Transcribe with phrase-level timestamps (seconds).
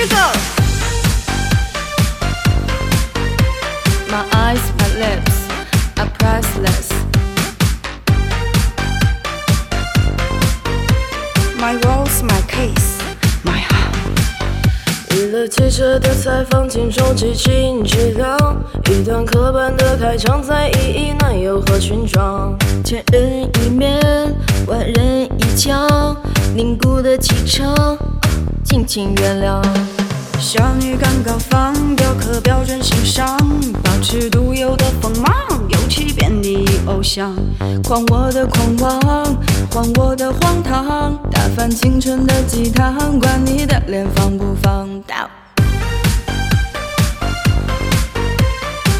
[0.00, 0.32] Here you go.
[4.08, 5.36] My eyes, my lips
[5.98, 6.88] are priceless.
[11.58, 13.02] My rose, my case,
[13.44, 13.94] my heart.
[15.10, 18.38] 娱乐记者的采访，听众激情治疗，
[18.86, 22.56] 一段刻板的开场，再一一男友和裙装。
[22.82, 24.00] 千人一面，
[24.66, 26.16] 万人一腔，
[26.54, 27.98] 凝固的气场，
[28.70, 29.60] 敬请原谅。
[30.38, 33.36] 少女刚高仿，雕刻标准欣赏，
[33.82, 35.34] 保持独有的锋芒，
[35.70, 37.34] 勇气遍地偶像。
[37.82, 39.36] 狂我的狂妄，
[39.72, 44.88] 荒我的荒唐，打翻青春的鸡汤，管你的脸放不放。
[45.02, 45.28] Down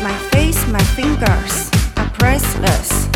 [0.02, 3.06] My face, my fingers are priceless.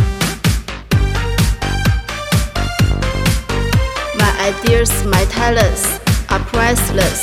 [4.16, 5.98] My ideas, my talents
[6.34, 7.22] are priceless.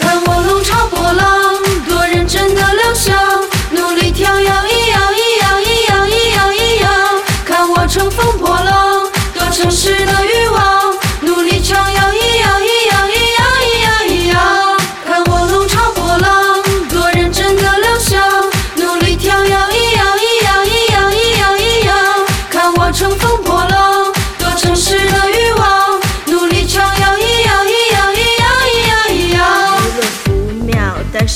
[0.00, 3.16] 看我笼罩波浪，多认真的亮相，
[3.70, 6.88] 努力跳摇，一摇一摇一摇一摇一摇。
[7.44, 14.36] 看我乘风破浪，多诚实的欲望，努力唱摇，一摇一摇一摇一摇一摇。
[15.06, 18.20] 看我笼罩波浪，多认真的亮相，
[18.74, 21.94] 努力跳摇，一摇一摇一摇一摇一摇。
[22.50, 25.47] 看我乘风破浪，多诚实的欲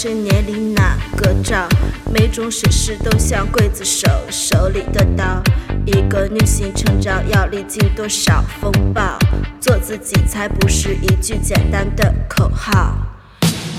[0.03, 1.69] 是年龄哪个照？
[2.13, 5.41] 每种事事都像刽子手手里的刀。
[5.87, 9.17] 一个女性成长要历经多少风暴？
[9.61, 12.97] 做自己才不是一句简单的口号。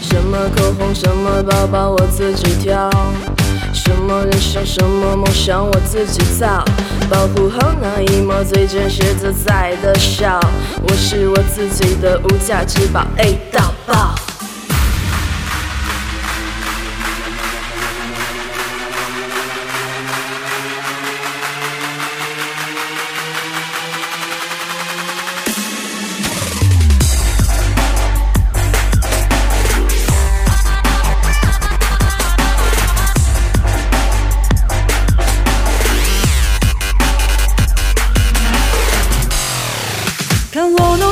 [0.02, 2.90] 什么口红，什么包包，我自己挑。
[3.74, 6.64] 什么人生，什么梦想，我自己造。
[7.10, 10.40] 保护好那一抹最真实自在的笑。
[10.84, 14.16] 我是我自己的无价之宝，A 到爆。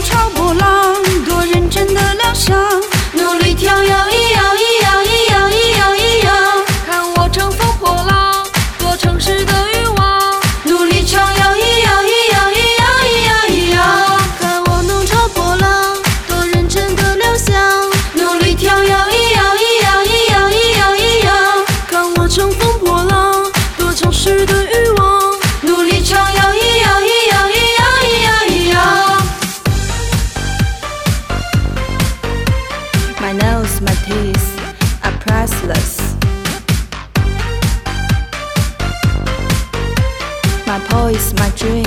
[0.04, 0.96] 潮波浪，
[1.28, 2.58] 多认真的亮相，
[3.14, 6.32] 努力跳摇，一摇一摇一摇一摇一摇。
[6.86, 8.46] 看我乘风破浪，
[8.80, 13.78] 多诚实的欲望，努力唱摇，一摇一摇一摇一摇一摇。
[14.40, 15.96] 看我弄潮波浪，
[16.28, 21.32] 多认真的亮相，努力跳摇，一摇一摇一摇一摇一摇。
[21.88, 23.46] 看我乘风破浪，
[23.78, 25.31] 多诚实的欲望，
[41.34, 41.81] my dream.